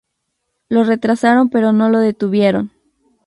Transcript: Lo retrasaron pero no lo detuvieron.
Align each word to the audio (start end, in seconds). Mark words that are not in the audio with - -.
Lo 0.67 0.83
retrasaron 0.83 1.51
pero 1.51 1.73
no 1.73 1.87
lo 1.89 1.99
detuvieron. 1.99 2.71